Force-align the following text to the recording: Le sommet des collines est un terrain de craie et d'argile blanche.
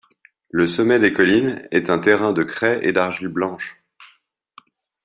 Le 0.49 0.67
sommet 0.67 0.97
des 0.97 1.13
collines 1.13 1.67
est 1.69 1.91
un 1.91 1.99
terrain 1.99 2.33
de 2.33 2.41
craie 2.41 2.79
et 2.81 2.91
d'argile 2.91 3.27
blanche. 3.27 3.83